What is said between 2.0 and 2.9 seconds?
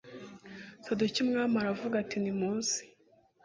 ati nimuze